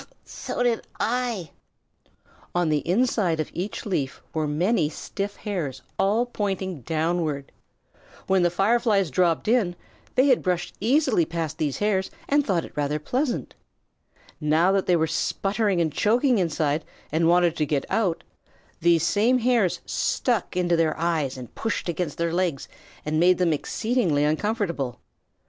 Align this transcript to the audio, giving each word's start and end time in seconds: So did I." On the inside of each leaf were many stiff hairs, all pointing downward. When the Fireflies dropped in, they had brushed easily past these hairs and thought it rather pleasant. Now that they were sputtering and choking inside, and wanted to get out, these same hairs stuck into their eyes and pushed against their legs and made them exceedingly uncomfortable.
So 0.25 0.63
did 0.63 0.81
I." 0.99 1.51
On 2.55 2.69
the 2.69 2.79
inside 2.89 3.39
of 3.39 3.51
each 3.53 3.85
leaf 3.85 4.23
were 4.33 4.47
many 4.47 4.89
stiff 4.89 5.35
hairs, 5.35 5.83
all 5.99 6.25
pointing 6.25 6.81
downward. 6.81 7.51
When 8.25 8.41
the 8.41 8.49
Fireflies 8.49 9.11
dropped 9.11 9.47
in, 9.47 9.75
they 10.15 10.25
had 10.29 10.41
brushed 10.41 10.73
easily 10.79 11.23
past 11.23 11.59
these 11.59 11.77
hairs 11.77 12.09
and 12.27 12.43
thought 12.43 12.65
it 12.65 12.75
rather 12.75 12.97
pleasant. 12.97 13.53
Now 14.39 14.71
that 14.71 14.87
they 14.87 14.95
were 14.95 15.05
sputtering 15.05 15.79
and 15.79 15.93
choking 15.93 16.39
inside, 16.39 16.83
and 17.11 17.29
wanted 17.29 17.55
to 17.57 17.65
get 17.67 17.85
out, 17.87 18.23
these 18.79 19.03
same 19.05 19.37
hairs 19.37 19.81
stuck 19.85 20.57
into 20.57 20.75
their 20.75 20.97
eyes 20.97 21.37
and 21.37 21.53
pushed 21.53 21.87
against 21.87 22.17
their 22.17 22.33
legs 22.33 22.67
and 23.05 23.19
made 23.19 23.37
them 23.37 23.53
exceedingly 23.53 24.23
uncomfortable. 24.23 24.99